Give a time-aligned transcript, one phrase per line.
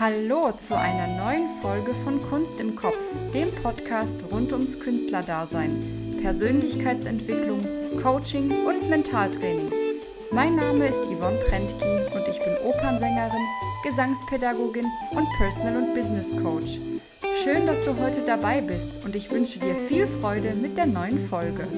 [0.00, 2.96] Hallo zu einer neuen Folge von Kunst im Kopf,
[3.34, 7.60] dem Podcast rund ums Künstlerdasein, Persönlichkeitsentwicklung,
[8.02, 9.70] Coaching und Mentaltraining.
[10.30, 13.46] Mein Name ist Yvonne Prentki und ich bin Opernsängerin,
[13.84, 16.78] Gesangspädagogin und Personal- und Business Coach.
[17.44, 21.28] Schön, dass du heute dabei bist und ich wünsche dir viel Freude mit der neuen
[21.28, 21.68] Folge.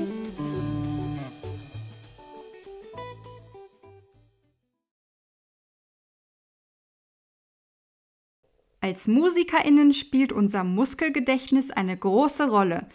[8.83, 12.89] Als Musikerinnen spielt unser Muskelgedächtnis eine große Rolle.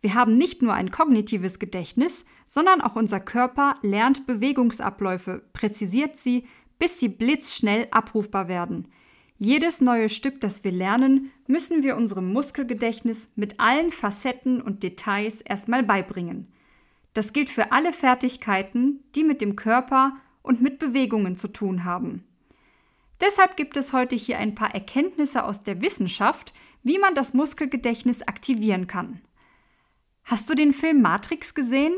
[0.00, 6.46] Wir haben nicht nur ein kognitives Gedächtnis, sondern auch unser Körper lernt Bewegungsabläufe, präzisiert sie,
[6.78, 8.86] bis sie blitzschnell abrufbar werden.
[9.36, 15.40] Jedes neue Stück, das wir lernen, müssen wir unserem Muskelgedächtnis mit allen Facetten und Details
[15.40, 16.52] erstmal beibringen.
[17.14, 22.22] Das gilt für alle Fertigkeiten, die mit dem Körper und mit Bewegungen zu tun haben.
[23.22, 28.22] Deshalb gibt es heute hier ein paar Erkenntnisse aus der Wissenschaft, wie man das Muskelgedächtnis
[28.22, 29.20] aktivieren kann.
[30.24, 31.94] Hast du den Film Matrix gesehen?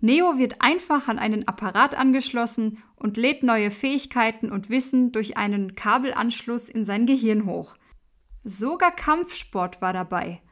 [0.00, 5.76] Neo wird einfach an einen Apparat angeschlossen und lädt neue Fähigkeiten und Wissen durch einen
[5.76, 7.76] Kabelanschluss in sein Gehirn hoch.
[8.42, 10.42] Sogar Kampfsport war dabei.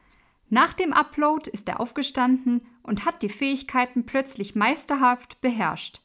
[0.49, 6.01] Nach dem Upload ist er aufgestanden und hat die Fähigkeiten plötzlich meisterhaft beherrscht.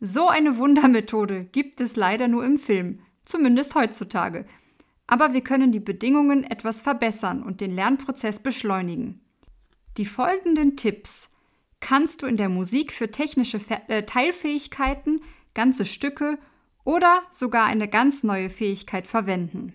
[0.00, 4.46] So eine Wundermethode gibt es leider nur im Film, zumindest heutzutage.
[5.06, 9.20] Aber wir können die Bedingungen etwas verbessern und den Lernprozess beschleunigen.
[9.96, 11.28] Die folgenden Tipps
[11.80, 15.22] kannst du in der Musik für technische äh, Teilfähigkeiten,
[15.52, 16.38] ganze Stücke
[16.84, 19.74] oder sogar eine ganz neue Fähigkeit verwenden.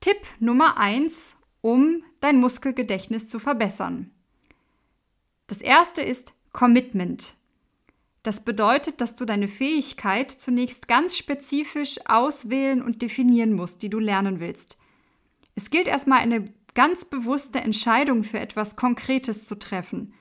[0.00, 4.10] Tipp Nummer 1, um dein Muskelgedächtnis zu verbessern.
[5.46, 7.36] Das erste ist Commitment.
[8.24, 13.98] Das bedeutet, dass du deine Fähigkeit zunächst ganz spezifisch auswählen und definieren musst, die du
[13.98, 14.78] lernen willst.
[15.54, 20.14] Es gilt erstmal eine ganz bewusste Entscheidung für etwas Konkretes zu treffen.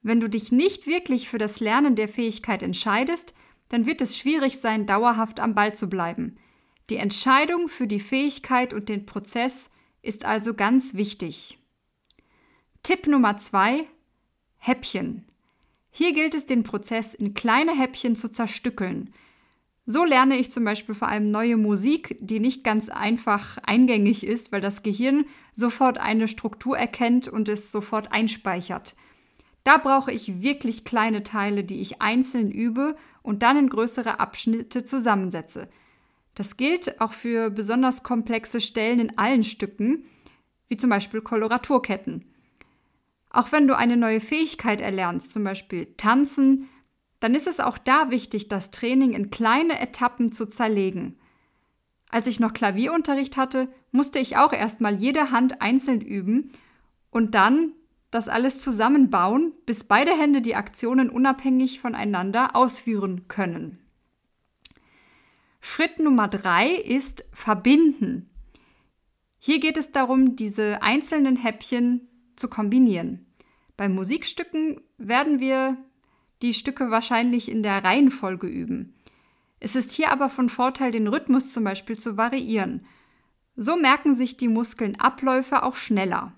[0.00, 3.34] Wenn du dich nicht wirklich für das Lernen der Fähigkeit entscheidest,
[3.68, 6.38] dann wird es schwierig sein, dauerhaft am Ball zu bleiben.
[6.88, 11.58] Die Entscheidung für die Fähigkeit und den Prozess ist also ganz wichtig.
[12.82, 13.84] Tipp Nummer zwei:
[14.56, 15.27] Häppchen.
[15.98, 19.12] Hier gilt es, den Prozess in kleine Häppchen zu zerstückeln.
[19.84, 24.52] So lerne ich zum Beispiel vor allem neue Musik, die nicht ganz einfach eingängig ist,
[24.52, 28.94] weil das Gehirn sofort eine Struktur erkennt und es sofort einspeichert.
[29.64, 34.84] Da brauche ich wirklich kleine Teile, die ich einzeln übe und dann in größere Abschnitte
[34.84, 35.68] zusammensetze.
[36.36, 40.04] Das gilt auch für besonders komplexe Stellen in allen Stücken,
[40.68, 42.24] wie zum Beispiel Koloraturketten.
[43.38, 46.68] Auch wenn du eine neue Fähigkeit erlernst, zum Beispiel tanzen,
[47.20, 51.16] dann ist es auch da wichtig, das Training in kleine Etappen zu zerlegen.
[52.10, 56.50] Als ich noch Klavierunterricht hatte, musste ich auch erstmal jede Hand einzeln üben
[57.12, 57.74] und dann
[58.10, 63.78] das alles zusammenbauen, bis beide Hände die Aktionen unabhängig voneinander ausführen können.
[65.60, 68.30] Schritt Nummer drei ist Verbinden.
[69.38, 73.26] Hier geht es darum, diese einzelnen Häppchen zu kombinieren.
[73.78, 75.78] Bei Musikstücken werden wir
[76.42, 78.96] die Stücke wahrscheinlich in der Reihenfolge üben.
[79.60, 82.84] Es ist hier aber von Vorteil, den Rhythmus zum Beispiel zu variieren.
[83.54, 86.32] So merken sich die Muskeln Abläufe auch schneller.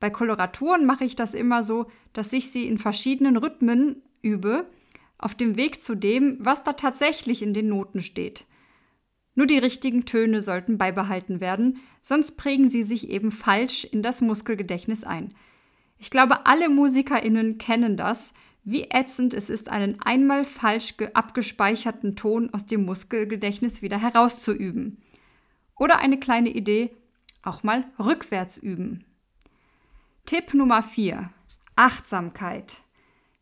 [0.00, 4.68] Bei Koloraturen mache ich das immer so, dass ich sie in verschiedenen Rhythmen übe,
[5.16, 8.46] auf dem Weg zu dem, was da tatsächlich in den Noten steht.
[9.36, 14.20] Nur die richtigen Töne sollten beibehalten werden, sonst prägen sie sich eben falsch in das
[14.20, 15.34] Muskelgedächtnis ein.
[16.04, 22.50] Ich glaube, alle MusikerInnen kennen das, wie ätzend es ist, einen einmal falsch abgespeicherten Ton
[22.52, 24.98] aus dem Muskelgedächtnis wieder herauszuüben.
[25.76, 26.94] Oder eine kleine Idee,
[27.42, 29.06] auch mal rückwärts üben.
[30.26, 31.30] Tipp Nummer 4.
[31.74, 32.82] Achtsamkeit.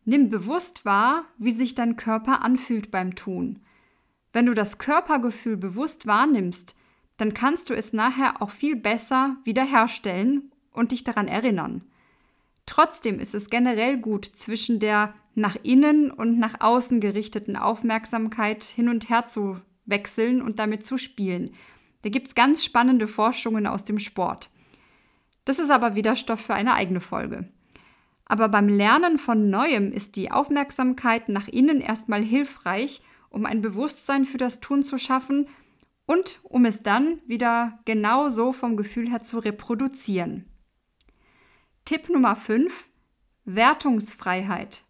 [0.05, 3.59] Nimm bewusst wahr, wie sich dein Körper anfühlt beim Tun.
[4.31, 6.77] Wenn du das Körpergefühl bewusst wahrnimmst,
[7.17, 11.83] dann kannst du es nachher auch viel besser wiederherstellen und dich daran erinnern.
[12.65, 18.89] Trotzdem ist es generell gut, zwischen der nach innen und nach außen gerichteten Aufmerksamkeit hin
[18.89, 21.53] und her zu wechseln und damit zu spielen.
[22.03, 24.49] Da gibt es ganz spannende Forschungen aus dem Sport.
[25.45, 27.49] Das ist aber wieder Stoff für eine eigene Folge.
[28.25, 34.25] Aber beim Lernen von Neuem ist die Aufmerksamkeit nach innen erstmal hilfreich, um ein Bewusstsein
[34.25, 35.47] für das Tun zu schaffen
[36.05, 40.45] und um es dann wieder genau so vom Gefühl her zu reproduzieren.
[41.85, 42.87] Tipp Nummer 5.
[43.43, 44.85] Wertungsfreiheit.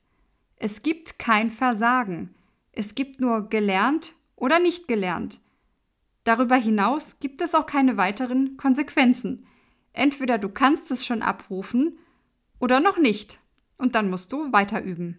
[0.57, 2.35] Es gibt kein Versagen.
[2.71, 5.41] Es gibt nur gelernt oder nicht gelernt.
[6.23, 9.47] Darüber hinaus gibt es auch keine weiteren Konsequenzen.
[9.91, 11.97] Entweder du kannst es schon abrufen
[12.59, 13.39] oder noch nicht.
[13.77, 15.17] Und dann musst du weiter üben.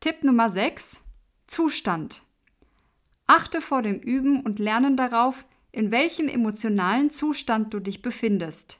[0.00, 1.02] Tipp Nummer 6.
[1.46, 2.24] Zustand.
[3.26, 8.79] Achte vor dem Üben und Lernen darauf, in welchem emotionalen Zustand du dich befindest.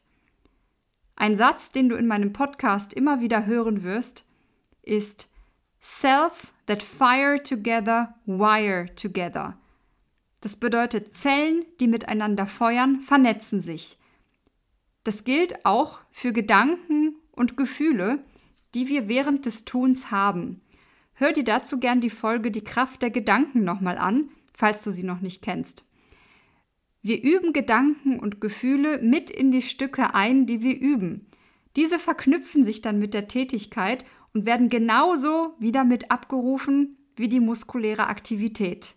[1.20, 4.24] Ein Satz, den du in meinem Podcast immer wieder hören wirst,
[4.80, 5.28] ist
[5.82, 9.58] Cells that fire together wire together.
[10.40, 13.98] Das bedeutet, Zellen, die miteinander feuern, vernetzen sich.
[15.04, 18.24] Das gilt auch für Gedanken und Gefühle,
[18.74, 20.62] die wir während des Tuns haben.
[21.12, 25.02] Hör dir dazu gern die Folge Die Kraft der Gedanken nochmal an, falls du sie
[25.02, 25.84] noch nicht kennst.
[27.02, 31.26] Wir üben Gedanken und Gefühle mit in die Stücke ein, die wir üben.
[31.76, 34.04] Diese verknüpfen sich dann mit der Tätigkeit
[34.34, 38.94] und werden genauso wieder mit abgerufen wie die muskuläre Aktivität.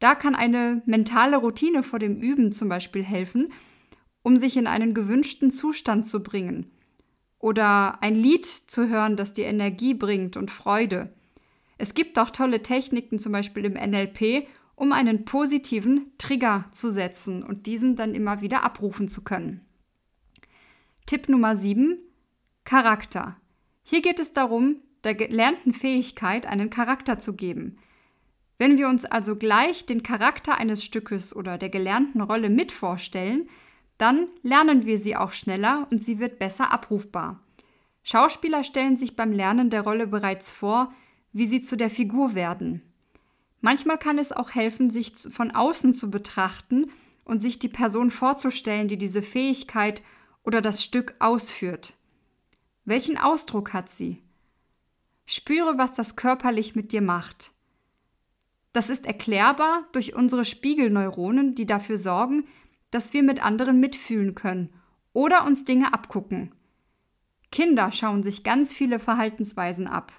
[0.00, 3.52] Da kann eine mentale Routine vor dem Üben zum Beispiel helfen,
[4.22, 6.70] um sich in einen gewünschten Zustand zu bringen.
[7.38, 11.12] Oder ein Lied zu hören, das dir Energie bringt und Freude.
[11.78, 14.46] Es gibt auch tolle Techniken, zum Beispiel im NLP,
[14.76, 19.60] um einen positiven Trigger zu setzen und diesen dann immer wieder abrufen zu können.
[21.06, 21.98] Tipp Nummer 7.
[22.64, 23.36] Charakter.
[23.82, 27.76] Hier geht es darum, der gelernten Fähigkeit einen Charakter zu geben.
[28.58, 33.48] Wenn wir uns also gleich den Charakter eines Stückes oder der gelernten Rolle mit vorstellen,
[33.98, 37.40] dann lernen wir sie auch schneller und sie wird besser abrufbar.
[38.02, 40.92] Schauspieler stellen sich beim Lernen der Rolle bereits vor,
[41.32, 42.82] wie sie zu der Figur werden.
[43.64, 46.90] Manchmal kann es auch helfen, sich von außen zu betrachten
[47.24, 50.02] und sich die Person vorzustellen, die diese Fähigkeit
[50.42, 51.94] oder das Stück ausführt.
[52.84, 54.22] Welchen Ausdruck hat sie?
[55.24, 57.52] Spüre, was das körperlich mit dir macht.
[58.74, 62.46] Das ist erklärbar durch unsere Spiegelneuronen, die dafür sorgen,
[62.90, 64.74] dass wir mit anderen mitfühlen können
[65.14, 66.54] oder uns Dinge abgucken.
[67.50, 70.12] Kinder schauen sich ganz viele Verhaltensweisen ab.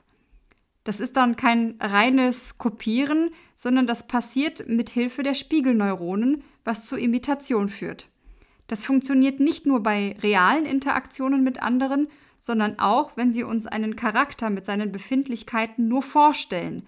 [0.85, 6.99] Das ist dann kein reines Kopieren, sondern das passiert mit Hilfe der Spiegelneuronen, was zur
[6.99, 8.07] Imitation führt.
[8.67, 12.07] Das funktioniert nicht nur bei realen Interaktionen mit anderen,
[12.39, 16.87] sondern auch, wenn wir uns einen Charakter mit seinen Befindlichkeiten nur vorstellen,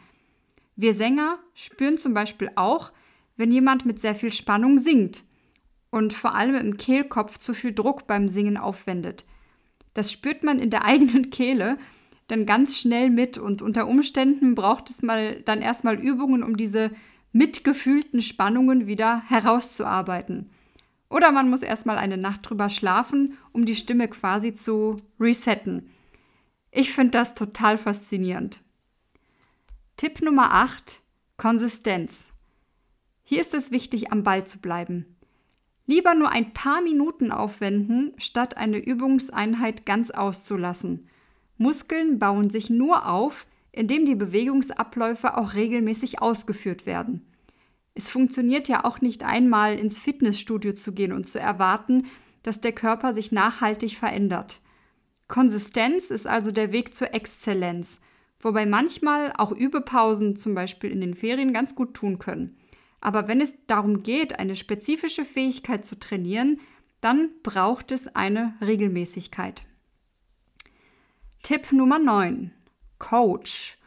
[0.75, 2.91] wir Sänger spüren zum Beispiel auch,
[3.35, 5.23] wenn jemand mit sehr viel Spannung singt
[5.89, 9.25] und vor allem im Kehlkopf zu viel Druck beim Singen aufwendet.
[9.95, 11.79] Das spürt man in der eigenen Kehle
[12.27, 16.91] dann ganz schnell mit und unter Umständen braucht es mal dann erstmal Übungen, um diese
[17.31, 20.50] mitgefühlten Spannungen wieder herauszuarbeiten.
[21.09, 25.89] Oder man muss erstmal eine Nacht drüber schlafen, um die Stimme quasi zu resetten.
[26.71, 28.62] Ich finde das total faszinierend.
[29.95, 31.01] Tipp Nummer 8.
[31.38, 32.33] Konsistenz.
[33.23, 35.18] Hier ist es wichtig, am Ball zu bleiben.
[35.85, 41.07] Lieber nur ein paar Minuten aufwenden, statt eine Übungseinheit ganz auszulassen.
[41.57, 47.26] Muskeln bauen sich nur auf, indem die Bewegungsabläufe auch regelmäßig ausgeführt werden.
[47.94, 52.06] Es funktioniert ja auch nicht einmal ins Fitnessstudio zu gehen und zu erwarten,
[52.44, 54.61] dass der Körper sich nachhaltig verändert.
[55.28, 57.99] Konsistenz ist also der Weg zur Exzellenz
[58.40, 62.57] wobei manchmal auch Übepausen zum Beispiel in den Ferien ganz gut tun können.
[63.02, 66.59] Aber wenn es darum geht, eine spezifische Fähigkeit zu trainieren,
[67.02, 69.64] dann braucht es eine Regelmäßigkeit.
[71.44, 72.51] Tipp Nummer 9.
[72.99, 73.77] Coach.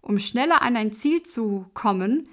[0.00, 2.28] Um schneller an ein Ziel zu kommen,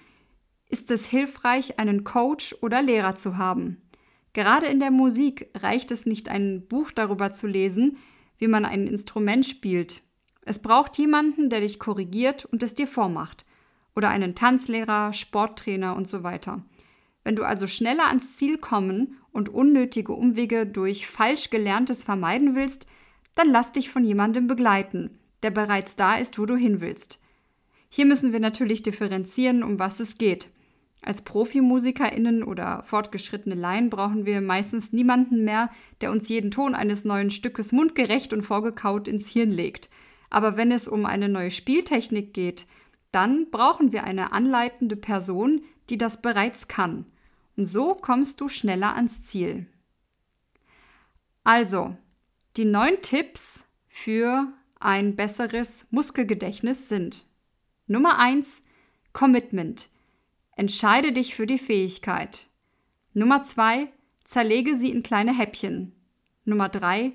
[0.70, 3.82] ist es hilfreich, einen Coach oder Lehrer zu haben.
[4.34, 7.98] Gerade in der Musik reicht es nicht, ein Buch darüber zu lesen,
[8.38, 10.02] wie man ein Instrument spielt
[10.46, 13.46] es braucht jemanden, der dich korrigiert und es dir vormacht.
[13.96, 16.64] Oder einen Tanzlehrer, Sporttrainer und so weiter.
[17.24, 22.86] Wenn du also schneller ans Ziel kommen und unnötige Umwege durch falsch gelerntes vermeiden willst,
[23.36, 27.20] dann lass dich von jemandem begleiten, der bereits da ist, wo du hin willst.
[27.90, 30.50] Hier müssen wir natürlich differenzieren, um was es geht.
[31.02, 35.70] Als ProfimusikerInnen oder fortgeschrittene Laien brauchen wir meistens niemanden mehr,
[36.02, 39.90] der uns jeden Ton eines neuen Stückes mundgerecht und vorgekaut ins Hirn legt–
[40.30, 42.68] aber wenn es um eine neue Spieltechnik geht,
[43.12, 47.06] dann brauchen wir eine anleitende Person, die das bereits kann.
[47.56, 49.68] Und so kommst du schneller ans Ziel.
[51.46, 51.96] Also,
[52.58, 54.48] die neun Tipps für
[54.80, 57.26] ein besseres Muskelgedächtnis sind
[57.88, 58.64] Nummer eins
[59.14, 59.90] Commitment.
[60.56, 62.48] Entscheide dich für die Fähigkeit.
[63.14, 63.90] Nummer zwei
[64.24, 65.94] Zerlege sie in kleine Häppchen.
[66.46, 67.14] Nummer drei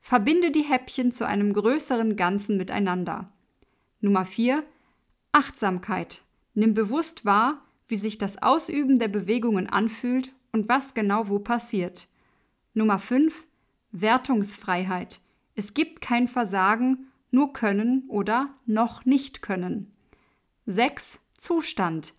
[0.00, 3.32] Verbinde die Häppchen zu einem größeren Ganzen miteinander.
[4.00, 4.62] Nummer 4.
[5.32, 6.22] Achtsamkeit.
[6.52, 12.06] Nimm bewusst wahr, wie sich das Ausüben der Bewegungen anfühlt und was genau wo passiert.
[12.74, 13.46] Nummer 5.
[13.96, 15.20] Wertungsfreiheit.
[15.54, 19.92] Es gibt kein Versagen, nur können oder noch nicht können.
[20.66, 21.20] 6.
[21.38, 22.12] Zustand.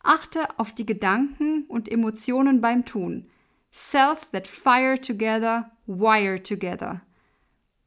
[0.00, 3.28] Achte auf die Gedanken und Emotionen beim Tun.
[3.72, 7.02] Cells that fire together, wire together.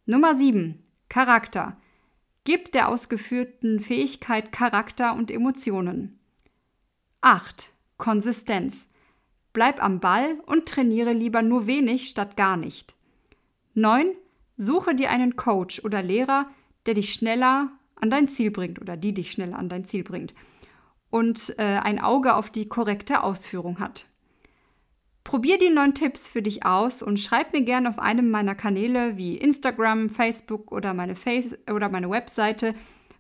[0.06, 0.84] Nummer 7.
[1.08, 1.78] Charakter.
[2.44, 6.20] Gib der ausgeführten Fähigkeit Charakter und Emotionen.
[7.22, 7.72] 8.
[7.98, 8.90] Konsistenz.
[9.54, 12.94] Bleib am Ball und trainiere lieber nur wenig statt gar nicht.
[13.74, 14.16] 9.
[14.58, 16.48] Suche dir einen Coach oder Lehrer,
[16.86, 20.34] der dich schneller an dein Ziel bringt oder die dich schneller an dein Ziel bringt
[21.12, 24.08] und äh, ein Auge auf die korrekte Ausführung hat.
[25.24, 29.18] Probier die neuen Tipps für dich aus und schreib mir gerne auf einem meiner Kanäle
[29.18, 32.74] wie Instagram, Facebook oder meine, Face oder meine Webseite,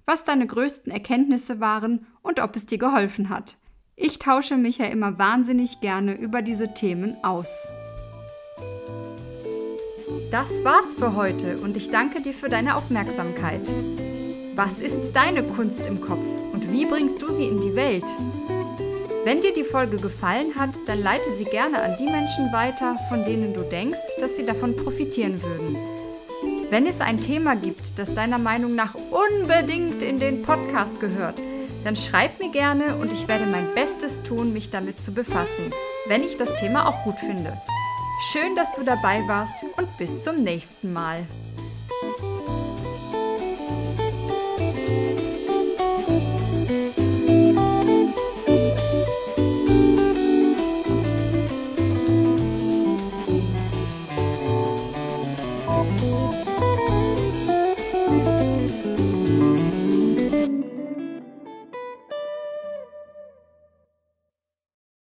[0.05, 3.55] was deine größten Erkenntnisse waren und ob es dir geholfen hat.
[3.95, 7.67] Ich tausche mich ja immer wahnsinnig gerne über diese Themen aus.
[10.31, 13.69] Das war's für heute und ich danke dir für deine Aufmerksamkeit.
[14.55, 18.05] Was ist deine Kunst im Kopf und wie bringst du sie in die Welt?
[19.25, 23.25] Wenn dir die Folge gefallen hat, dann leite sie gerne an die Menschen weiter, von
[23.25, 25.75] denen du denkst, dass sie davon profitieren würden.
[26.69, 31.41] Wenn es ein Thema gibt, das deiner Meinung nach unbedingt in den Podcast gehört,
[31.83, 35.73] dann schreib mir gerne und ich werde mein Bestes tun, mich damit zu befassen,
[36.07, 37.61] wenn ich das Thema auch gut finde.
[38.23, 41.25] Schön, dass du dabei warst und bis zum nächsten Mal.